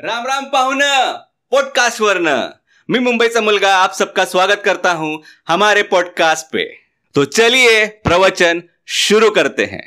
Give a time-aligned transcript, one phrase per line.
[0.00, 0.80] राम राम पाहुन
[1.52, 2.26] पॉडकास्ट वरन.
[2.88, 6.64] मी मुंबईचा मुलगा, आप सबका स्वागत करता हूँ हमारे पॉडकास्ट पे.
[7.14, 8.62] तो चलिए प्रवचन
[8.98, 9.82] शुरू करते हैं.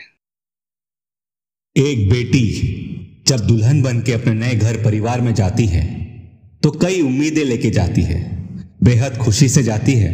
[1.76, 5.84] एक बेटी जब दुल्हन बन के अपने नए घर परिवार में जाती है
[6.64, 8.22] तो कई उम्मीदें लेके जाती है,
[8.84, 10.12] बेहद खुशी से जाती है.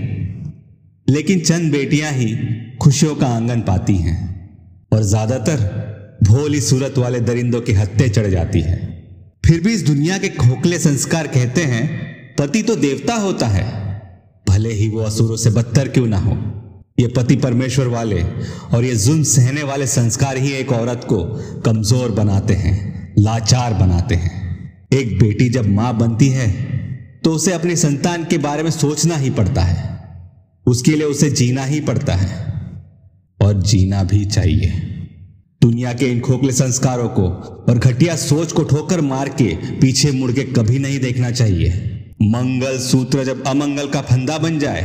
[1.07, 2.35] लेकिन चंद बेटियाँ ही
[2.77, 4.17] खुशियों का आँगन पाती हैं
[4.93, 5.67] और ज़्यादातर
[6.23, 8.87] भोली सूरत वाले दरिंदों के हत्ते चढ़ जाती है.
[9.49, 11.85] फिर भी इस दुनिया के खोखले संस्कार कहते हैं,
[12.35, 13.63] पति तो देवता होता है।
[14.49, 16.35] भले ही वो असुरों से बदतर क्यों ना हो।
[16.99, 18.21] ये पति परमेश्वर वाले
[18.73, 21.23] और ये जुल्म सहने वाले संस्कार ही एक औरत को
[21.61, 26.49] कमज़ोर बनाते हैं, लाचार बनाते हैं। एक बेटी जब माँ बनती है
[27.23, 29.89] तो उसे अपनी संतान के बारे में सोचना ही पड़ता है।
[30.65, 32.29] उसके लिए उसे जीना ही पड़ता है।
[33.39, 34.88] और जीना भी चाहिए।
[35.61, 37.23] दुनिया के इन खोखले संस्कारों को
[37.69, 41.69] और घटिया सोच को ठोकर मार के पीछे मुड़ के कभी नहीं देखना चाहिए।
[42.23, 44.81] मंगल सूत्र जब अमंगल का फंदा बन जाए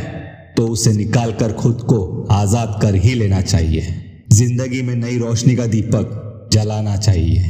[0.57, 2.01] तो उसे निकाल कर खुद को
[2.33, 3.95] आज़ाद कर ही लेना चाहिए।
[4.33, 7.45] ज़िंदगी में नई रोशनी का दीपक जलाना चाहिए,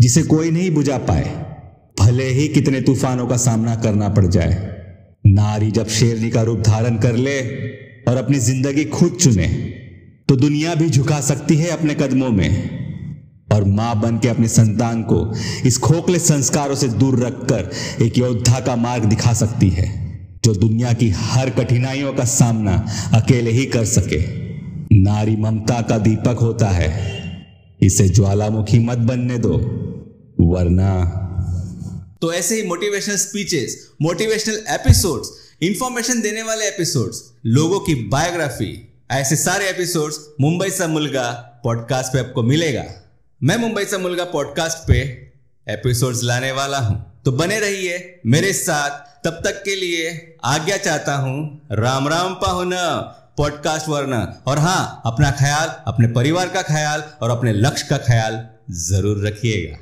[0.00, 1.24] जिसे कोई नहीं बुझा पाए।
[1.96, 4.52] भले ही कितने तूफानों का सामना करना पड़ जाए।
[5.26, 7.40] नारी जब शेरनी का रूप धारण कर ले
[8.02, 9.46] और अपनी ज़िंदगी खुद चुने
[10.28, 12.78] तो दुनिया भी झुका सकती है अपने कदमों में
[13.52, 15.32] और माँ बन के अपने संतान को
[15.66, 17.70] इस खोखले संस्कारों से दूर रखकर
[18.02, 23.50] एक योद्धा का मार्ग दिखा सकती है, जो दुनिया की हर कठिनाइयों का सामना अकेले
[23.50, 24.18] ही कर सके।
[25.02, 27.18] नारी ममता का दीपक होता है।
[27.82, 29.54] इसे ज्वालामुखी मत बनने दो,
[30.40, 31.24] वरना।
[32.22, 35.30] तो ऐसे ही motivational speeches motivational episodes
[35.62, 41.30] information देने वाले एपिसोड्स लोगों की बायोग्राफी ऐसे सारे एपिसोड्स मुंबई सा मुलगा
[41.64, 42.82] पॉडकास्ट पे आपको मिलेगा।
[43.42, 44.98] मैं मुंबई सा मुलगा पॉडकास्ट पे
[45.66, 51.14] एपिसोड्स लाने वाला हूँ। तो बने रहिए मेरे साथ। तब तक के लिए आज्ञा चाहता
[51.16, 52.72] हूँ, राम राम पाहुन
[53.36, 58.46] पॉडकास्ट वरना। और हाँ अपना ख्याल, अपने परिवार का ख्याल और अपने लक्ष्य का ख्याल
[58.84, 59.76] ज़रूर रखिएगा।